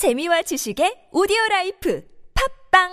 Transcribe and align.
재미와 0.00 0.40
지식의 0.40 1.10
오디오 1.12 1.36
라이프 1.50 2.02
팟빵 2.72 2.88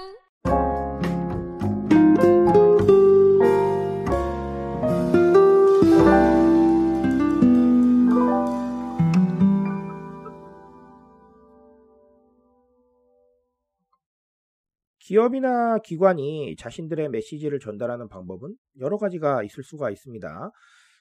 기업이나 14.99 15.77
기관이 15.77 16.57
자신들의 16.57 17.07
메시지를 17.07 17.59
전달하는 17.61 18.09
방법은 18.09 18.53
여러 18.81 18.97
가지가 18.97 19.43
있을 19.43 19.63
수가 19.63 19.91
있습니다. 19.91 20.51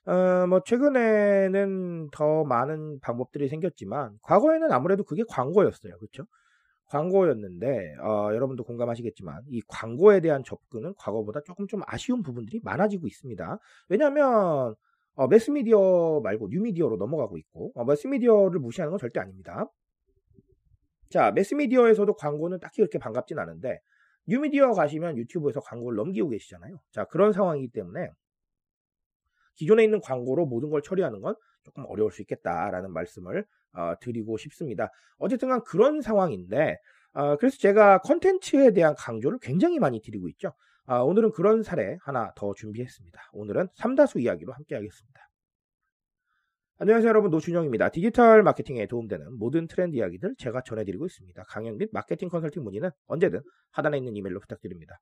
어, 0.07 0.47
뭐 0.47 0.61
최근에는 0.65 2.11
더 2.13 2.45
많은 2.45 3.01
방법들이 3.01 3.49
생겼지만 3.49 4.19
과거에는 4.23 4.71
아무래도 4.71 5.03
그게 5.05 5.25
광고였어요. 5.29 5.99
그렇죠? 5.99 6.27
광고였는데 6.87 7.97
어, 8.01 8.31
여러분도 8.33 8.63
공감하시겠지만 8.65 9.43
이 9.49 9.61
광고에 9.67 10.21
대한 10.21 10.45
접근은 10.45 10.95
과거보다 10.97 11.41
조금 11.45 11.67
좀 11.67 11.83
아쉬운 11.87 12.23
부분들이 12.23 12.61
많아지고 12.63 13.09
있습니다. 13.09 13.59
왜냐하면 13.89 14.77
어, 15.17 15.27
매스미디어 15.27 16.21
말고 16.23 16.49
뉴미디어로 16.51 16.97
넘어가고 16.97 17.37
있고 17.39 17.73
어, 17.75 17.85
매스미디어를 17.85 18.61
무시하는 18.61 18.91
건 18.91 18.99
절대 19.01 19.19
아닙니다. 19.19 19.67
자, 21.11 21.33
매스미디어에서도 21.33 22.15
광고는 22.15 22.61
딱히 22.61 22.77
그렇게 22.77 22.99
반갑진 22.99 23.39
않은데 23.41 23.81
뉴미디어 24.29 24.73
가시면 24.73 25.17
유튜브에서 25.17 25.61
광고를 25.61 25.97
넘기고 25.97 26.29
계시잖아요. 26.29 26.79
자, 26.93 27.05
그런 27.07 27.33
상황이기 27.33 27.69
때문에 27.73 28.11
기존에 29.57 29.85
있는 29.85 30.01
광고로 30.01 30.47
모든 30.47 30.71
걸 30.71 30.83
처리하는 30.83 31.21
건 31.21 31.35
조금 31.65 31.85
어려울 31.89 32.13
수 32.13 32.23
있겠다라는 32.23 32.93
말씀을 32.93 33.45
어, 33.73 33.95
드리고 34.01 34.37
싶습니다. 34.39 34.91
어쨌든 35.19 35.49
간 35.49 35.63
그런 35.65 36.01
상황인데 36.01 36.79
어, 37.13 37.37
그래서 37.37 37.59
제가 37.59 37.99
컨텐츠에 37.99 38.73
대한 38.73 38.95
강조를 38.97 39.39
굉장히 39.41 39.79
많이 39.79 40.01
드리고 40.01 40.29
있죠. 40.31 40.53
어, 40.87 41.03
오늘은 41.03 41.33
그런 41.33 41.63
사례 41.63 41.97
하나 42.03 42.31
더 42.37 42.55
준비했습니다. 42.55 43.21
오늘은 43.33 43.69
삼다수 43.75 44.21
이야기로 44.21 44.53
함께 44.53 44.75
하겠습니다. 44.75 45.27
안녕하세요 46.79 47.09
여러분 47.09 47.31
노준영입니다. 47.31 47.89
디지털 47.89 48.43
마케팅에 48.43 48.87
도움되는 48.87 49.39
모든 49.39 49.67
트렌드 49.67 49.97
이야기들 49.97 50.35
제가 50.37 50.61
전해드리고 50.61 51.07
있습니다. 51.07 51.43
강연 51.49 51.79
및 51.79 51.89
마케팅 51.91 52.29
컨설팅 52.29 52.65
문의는 52.65 52.91
언제든 53.07 53.41
하단에 53.71 53.97
있는 53.97 54.15
이메일로 54.15 54.41
부탁드립니다. 54.41 54.99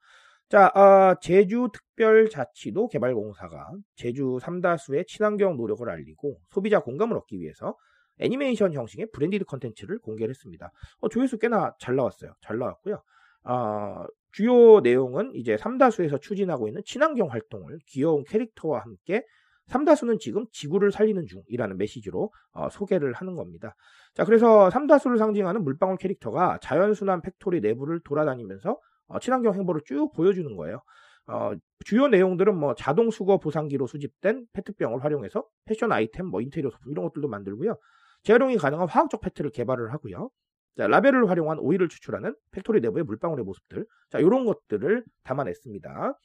자, 0.51 0.69
어, 0.69 1.15
제주특별자치도 1.21 2.89
개발공사가 2.89 3.71
제주 3.97 4.39
삼다수의 4.41 5.07
친환경 5.07 5.57
노력을 5.57 5.89
알리고 5.89 6.39
소비자 6.51 6.81
공감을 6.81 7.17
얻기 7.17 7.41
위해서 7.41 7.75
애니메이션 8.19 8.73
형식의 8.75 9.09
branded 9.13 9.47
컨텐츠를 9.47 9.99
공개를 10.01 10.31
했습니다. 10.31 10.71
어, 11.01 11.09
조회수 11.09 11.39
꽤나 11.39 11.73
잘 11.81 11.97
나왔어요. 11.97 12.35
잘 12.43 12.59
나왔고요. 12.59 13.03
어, 13.45 14.05
주요 14.33 14.81
내용은 14.81 15.33
이제 15.35 15.57
삼다수에서 15.57 16.19
추진하고 16.19 16.69
있는 16.69 16.83
친환경 16.85 17.31
활동을 17.31 17.79
귀여운 17.87 18.25
캐릭터와 18.25 18.81
함께 18.81 19.23
삼다수는 19.69 20.19
지금 20.19 20.45
지구를 20.53 20.93
살리는 20.93 21.25
중이라는 21.27 21.79
메시지로 21.79 22.31
어, 22.53 22.69
소개를 22.69 23.15
하는 23.15 23.35
겁니다. 23.35 23.75
자, 24.13 24.25
그래서 24.25 24.69
삼다수를 24.69 25.17
상징하는 25.17 25.65
물방울 25.65 25.97
캐릭터가 25.97 26.59
자원순환 26.61 27.23
factory 27.23 27.61
내부를 27.61 28.01
돌아다니면서 28.05 28.79
어, 29.07 29.19
친환경 29.19 29.55
행보를 29.55 29.83
쭉 29.85 30.13
보여주는 30.15 30.55
거예요. 30.57 30.83
어, 31.27 31.53
주요 31.85 32.09
내용들은 32.09 32.57
뭐 32.57 32.75
자동 32.75 33.11
수거 33.11 33.39
보상기로 33.39 33.87
수집된 33.87 34.47
페트병을 34.53 35.03
활용해서 35.05 35.47
패션 35.65 35.93
아이템, 35.93 36.27
뭐 36.27 36.41
인테리어 36.41 36.71
소품 36.71 36.93
이런 36.93 37.05
것들도 37.07 37.29
만들고요. 37.29 37.77
재활용이 38.23 38.57
가능한 38.57 38.89
화학적 38.89 39.21
페트를 39.21 39.51
개발을 39.51 39.93
하고요. 39.93 40.31
자, 40.77 40.89
라벨을 40.89 41.31
활용한 41.31 41.59
오일을 41.61 41.89
추출하는 41.89 42.35
factory 42.51 42.81
내부의 42.81 43.05
물방울의 43.05 43.45
모습들. 43.45 43.87
자, 44.11 44.19
이런 44.19 44.45
것들을 44.45 45.05
담아냈습니다. 45.23 46.19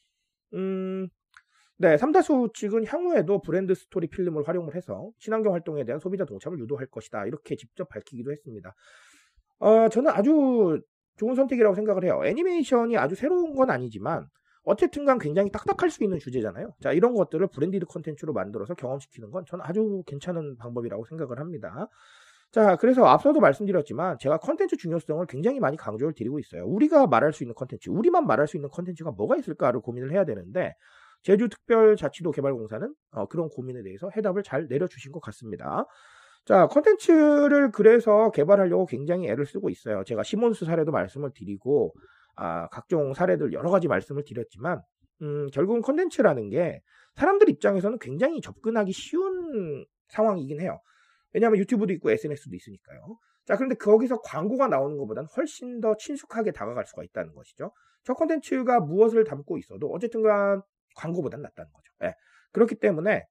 음, 0.53 1.08
네, 1.77 1.97
삼다수 1.97 2.49
측은 2.55 2.86
향후에도 2.87 3.42
브랜드 3.42 3.73
스토리 3.76 4.08
필름을 4.08 4.48
활용을 4.48 4.76
해서 4.76 5.11
친환경 5.20 5.53
활동에 5.53 5.86
대한 5.86 5.99
소비자 5.99 6.26
동참을 6.26 6.59
유도할 6.59 6.87
것이다. 6.87 7.26
이렇게 7.26 7.55
직접 7.55 7.87
밝히기도 7.89 8.32
했습니다. 8.32 8.73
어, 9.59 9.87
저는 9.89 10.11
아주 10.11 10.82
좋은 11.19 11.35
선택이라고 11.35 11.75
생각을 11.75 12.05
해요. 12.05 12.21
애니메이션이 12.23 12.97
아주 12.97 13.15
새로운 13.15 13.53
건 13.53 13.69
아니지만 13.69 14.27
어쨌든 14.63 15.05
간 15.05 15.19
굉장히 15.19 15.52
딱딱할 15.52 15.89
수 15.89 16.03
있는 16.03 16.19
주제잖아요. 16.19 16.73
자, 16.81 16.91
이런 16.91 17.13
것들을 17.13 17.45
branded 17.47 17.86
컨텐츠로 17.85 18.33
만들어서 18.33 18.73
경험시키는 18.75 19.31
건 19.31 19.43
저는 19.45 19.65
아주 19.65 20.03
괜찮은 20.05 20.58
방법이라고 20.58 21.05
생각을 21.05 21.39
합니다. 21.39 21.87
자, 22.52 22.77
그래서 22.77 23.05
앞서도 23.05 23.39
말씀드렸지만 23.39 24.17
제가 24.19 24.37
컨텐츠 24.37 24.77
중요성을 24.77 25.25
굉장히 25.27 25.59
많이 25.59 25.77
강조를 25.77 26.13
드리고 26.15 26.39
있어요. 26.39 26.65
우리가 26.65 27.08
말할 27.08 27.31
수 27.31 27.43
있는 27.43 27.53
컨텐츠, 27.53 27.89
우리만 27.89 28.25
말할 28.25 28.47
수 28.47 28.58
있는 28.58 28.69
컨텐츠가 28.69 29.11
뭐가 29.11 29.37
있을까를 29.37 29.81
고민을 29.81 30.11
해야 30.11 30.25
되는데 30.25 30.73
제주특별자치도 31.23 32.31
개발공사는 32.31 32.93
어, 33.11 33.25
그런 33.27 33.49
고민에 33.49 33.83
대해서 33.83 34.09
해답을 34.15 34.43
잘 34.43 34.67
내려주신 34.67 35.11
것 35.11 35.19
같습니다. 35.19 35.85
자, 36.49 36.65
컨텐츠를 36.65 37.70
그래서 37.71 38.32
개발하려고 38.32 38.87
굉장히 38.87 39.27
애를 39.27 39.45
쓰고 39.45 39.70
있어요. 39.70 40.04
제가 40.04 40.23
시몬스 40.23 40.65
사례도 40.65 40.92
말씀을 40.92 41.30
드리고, 41.32 41.93
아, 42.36 42.67
각종 42.70 43.14
사례들 43.14 43.54
여러 43.54 43.70
가지 43.70 43.87
말씀을 43.87 44.23
드렸지만, 44.26 44.82
음, 45.21 45.45
결국은 45.54 45.83
컨텐츠라는 45.83 46.49
게 46.49 46.82
사람들 47.14 47.49
입장에서는 47.49 47.99
굉장히 47.99 48.42
접근하기 48.42 48.92
쉬운 48.93 49.86
상황이긴 50.08 50.59
해요. 50.59 50.80
왜냐하면 51.33 51.59
유튜브도 51.59 51.93
있고 51.93 52.09
SNS도 52.09 52.55
있으니까요. 52.55 53.20
자, 53.45 53.55
그런데 53.55 53.76
거기서 53.76 54.21
광고가 54.21 54.70
나오는 54.70 54.98
것보다는 54.98 55.30
훨씬 55.38 55.80
더 55.82 55.95
친숙하게 55.98 56.52
다가갈 56.52 56.88
수가 56.88 57.04
있다는 57.04 57.36
것이죠. 57.36 57.71
저 58.04 58.15
컨텐츠가 58.15 58.80
무엇을 58.80 59.23
담고 59.23 59.59
있어도 59.59 59.92
어쨌든 59.92 60.23
간 60.23 60.64
광고보다는 60.95 61.43
낫다는 61.43 61.71
거죠. 61.71 61.93
예. 62.05 62.15
그렇기 62.54 62.73
때문에 62.80 63.27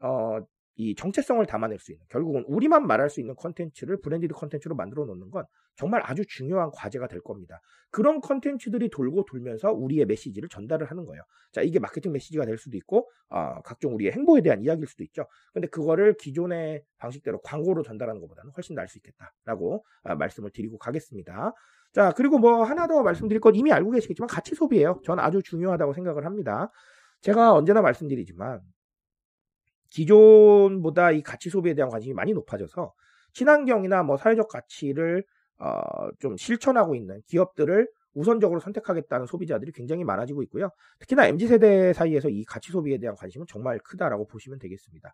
어, 0.00 0.40
이 0.80 0.94
정체성을 0.94 1.44
담아낼 1.46 1.80
수 1.80 1.90
있는 1.90 2.06
결국은 2.08 2.44
우리만 2.46 2.86
말할 2.86 3.10
수 3.10 3.18
있는 3.18 3.34
컨텐츠를 3.34 4.00
branded 4.00 4.32
컨텐츠로 4.32 4.76
만들어 4.76 5.04
놓는 5.06 5.28
건 5.30 5.44
정말 5.74 6.02
아주 6.04 6.24
중요한 6.24 6.70
과제가 6.72 7.08
될 7.08 7.20
겁니다. 7.20 7.60
그런 7.90 8.20
컨텐츠들이 8.20 8.88
돌고 8.88 9.24
돌면서 9.24 9.72
우리의 9.72 10.06
메시지를 10.06 10.48
전달을 10.48 10.88
하는 10.88 11.04
거예요. 11.04 11.22
자, 11.50 11.62
이게 11.62 11.80
마케팅 11.80 12.12
메시지가 12.12 12.46
될 12.46 12.58
수도 12.58 12.76
있고 12.76 13.10
어, 13.28 13.60
각종 13.62 13.92
우리의 13.96 14.12
행보에 14.12 14.40
대한 14.40 14.62
이야기일 14.62 14.86
수도 14.86 15.02
있죠. 15.02 15.26
근데 15.52 15.66
그거를 15.66 16.14
기존의 16.16 16.84
방식대로 16.98 17.40
광고로 17.40 17.82
전달하는 17.82 18.20
것보다는 18.20 18.52
훨씬 18.56 18.76
나을 18.76 18.86
수 18.86 18.98
있겠다라고 18.98 19.84
어, 20.04 20.14
말씀을 20.14 20.52
드리고 20.52 20.78
가겠습니다. 20.78 21.54
자, 21.92 22.12
그리고 22.16 22.38
뭐 22.38 22.62
하나 22.62 22.86
더 22.86 23.02
말씀드릴 23.02 23.40
건 23.40 23.56
이미 23.56 23.72
알고 23.72 23.90
계시겠지만 23.90 24.28
가치 24.28 24.54
소비예요. 24.54 25.00
저는 25.04 25.24
아주 25.24 25.42
중요하다고 25.42 25.92
생각을 25.94 26.24
합니다. 26.24 26.70
제가 27.20 27.52
언제나 27.52 27.82
말씀드리지만 27.82 28.60
기존보다 29.90 31.10
이 31.12 31.22
가치 31.22 31.50
소비에 31.50 31.74
대한 31.74 31.90
관심이 31.90 32.14
많이 32.14 32.32
높아져서 32.32 32.92
친환경이나 33.32 34.02
뭐 34.02 34.16
사회적 34.16 34.48
가치를 34.48 35.24
어, 35.58 35.80
좀 36.18 36.36
실천하고 36.36 36.94
있는 36.94 37.20
기업들을 37.26 37.88
우선적으로 38.14 38.60
선택하겠다는 38.60 39.26
소비자들이 39.26 39.72
굉장히 39.72 40.04
많아지고 40.04 40.42
있고요. 40.44 40.70
특히나 40.98 41.26
MZ세대 41.26 41.92
사이에서 41.92 42.28
이 42.28 42.44
가치 42.44 42.72
소비에 42.72 42.98
대한 42.98 43.14
관심은 43.16 43.46
정말 43.48 43.78
크다라고 43.78 44.26
보시면 44.26 44.58
되겠습니다. 44.58 45.12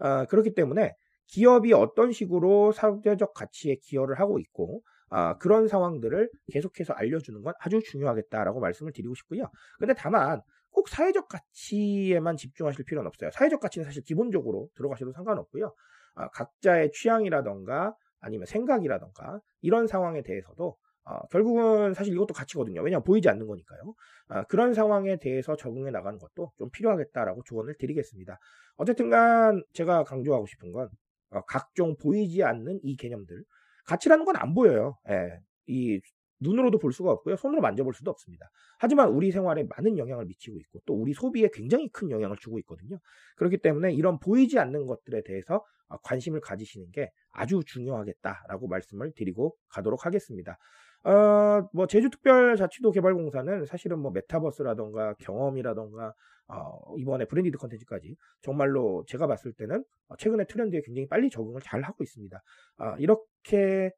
어, 0.00 0.24
그렇기 0.26 0.54
때문에 0.54 0.94
기업이 1.26 1.72
어떤 1.72 2.12
식으로 2.12 2.72
사회적 2.72 3.34
가치에 3.34 3.76
기여를 3.82 4.18
하고 4.20 4.38
있고 4.38 4.82
어, 5.10 5.36
그런 5.38 5.68
상황들을 5.68 6.30
계속해서 6.52 6.92
알려주는 6.94 7.42
건 7.42 7.54
아주 7.60 7.80
중요하겠다라고 7.82 8.60
말씀을 8.60 8.92
드리고 8.92 9.14
싶고요. 9.14 9.48
근데 9.78 9.94
다만 9.94 10.40
꼭 10.76 10.90
사회적 10.90 11.28
가치에만 11.28 12.36
집중하실 12.36 12.84
필요는 12.84 13.08
없어요. 13.08 13.30
사회적 13.32 13.60
가치는 13.60 13.86
사실 13.86 14.02
기본적으로 14.04 14.68
들어가셔도 14.76 15.12
상관없고요. 15.12 15.74
아, 16.16 16.28
각자의 16.30 16.92
취향이라던가 16.92 17.94
아니면 18.20 18.44
생각이라던가 18.46 19.40
이런 19.62 19.86
상황에 19.86 20.22
대해서도 20.22 20.76
어, 21.04 21.26
결국은 21.28 21.94
사실 21.94 22.12
이것도 22.12 22.34
가치거든요. 22.34 22.82
왜냐하면 22.82 23.04
보이지 23.04 23.26
않는 23.30 23.46
거니까요. 23.46 23.94
아, 24.28 24.44
그런 24.44 24.74
상황에 24.74 25.16
대해서 25.18 25.56
적응해 25.56 25.90
나가는 25.92 26.18
것도 26.18 26.52
좀 26.58 26.68
필요하겠다라고 26.70 27.42
조언을 27.46 27.76
드리겠습니다. 27.78 28.38
어쨌든 28.76 29.08
간 29.08 29.62
제가 29.72 30.04
강조하고 30.04 30.46
싶은 30.46 30.72
건 30.72 30.90
어, 31.30 31.40
각종 31.46 31.96
보이지 31.96 32.42
않는 32.44 32.80
이 32.82 32.96
개념들 32.96 33.44
가치라는 33.86 34.26
건 34.26 34.36
안 34.36 34.52
보여요. 34.54 34.98
예, 35.08 35.38
이 35.66 36.00
눈으로도 36.40 36.78
볼 36.78 36.92
수가 36.92 37.10
없고요. 37.12 37.36
손으로 37.36 37.60
만져볼 37.60 37.94
수도 37.94 38.10
없습니다. 38.10 38.50
하지만 38.78 39.10
우리 39.10 39.30
생활에 39.30 39.64
많은 39.64 39.98
영향을 39.98 40.26
미치고 40.26 40.58
있고 40.58 40.80
또 40.86 40.94
우리 40.94 41.12
소비에 41.12 41.48
굉장히 41.52 41.88
큰 41.88 42.10
영향을 42.10 42.36
주고 42.38 42.58
있거든요. 42.60 42.98
그렇기 43.36 43.58
때문에 43.58 43.92
이런 43.92 44.18
보이지 44.18 44.58
않는 44.58 44.86
것들에 44.86 45.22
대해서 45.22 45.64
어, 45.88 45.96
관심을 45.98 46.40
가지시는 46.40 46.90
게 46.90 47.10
아주 47.30 47.62
중요하겠다라고 47.64 48.66
말씀을 48.68 49.12
드리고 49.14 49.56
가도록 49.68 50.04
하겠습니다. 50.04 50.58
어, 51.04 51.68
뭐 51.72 51.86
제주특별자치도 51.86 52.90
개발공사는 52.90 53.64
사실은 53.66 54.00
뭐 54.00 54.10
메타버스라던가 54.10 55.14
경험이라던가 55.20 56.12
어, 56.48 56.96
이번에 56.98 57.24
branded 57.26 57.58
컨텐츠까지 57.58 58.16
정말로 58.40 59.04
제가 59.06 59.26
봤을 59.26 59.52
때는 59.52 59.84
어, 60.08 60.16
최근에 60.16 60.46
트렌드에 60.46 60.80
굉장히 60.84 61.06
빨리 61.08 61.30
적응을 61.30 61.60
잘 61.62 61.82
하고 61.82 62.02
있습니다. 62.02 62.42
어, 62.78 62.94
이렇게 62.98 63.92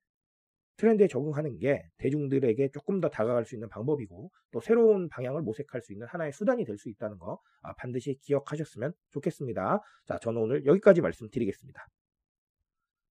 트렌드에 0.78 1.08
적응하는 1.08 1.58
게 1.58 1.82
대중들에게 1.98 2.70
조금 2.72 3.00
더 3.00 3.08
다가갈 3.10 3.44
수 3.44 3.54
있는 3.54 3.68
방법이고 3.68 4.30
또 4.52 4.60
새로운 4.60 5.08
방향을 5.08 5.42
모색할 5.42 5.82
수 5.82 5.92
있는 5.92 6.06
하나의 6.06 6.32
수단이 6.32 6.64
될 6.64 6.78
수 6.78 6.88
있다는 6.88 7.18
거 7.18 7.40
아, 7.62 7.74
반드시 7.74 8.16
기억하셨으면 8.22 8.92
좋겠습니다. 9.10 9.80
자, 10.06 10.18
저는 10.18 10.40
오늘 10.40 10.64
여기까지 10.64 11.00
말씀드리겠습니다. 11.00 11.86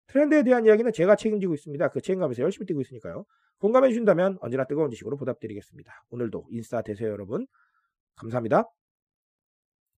트렌드에 0.08 0.44
대한 0.44 0.66
이야기는 0.66 0.94
제가 0.94 1.18
책임지고 1.18 1.54
있습니다. 1.54 1.90
그 1.90 2.02
책임감에서 2.02 2.42
열심히 2.42 2.66
뛰고 2.66 2.80
있으니까요. 2.82 3.26
공감해 3.60 3.90
주신다면 3.90 4.38
언제나 4.40 4.64
뜨거운 4.66 4.90
지식으로 4.90 5.18
보답드리겠습니다. 5.18 5.92
오늘도 6.10 6.48
인싸 6.52 6.82
되세요, 6.82 7.10
여러분. 7.10 7.46
감사합니다. 8.16 8.64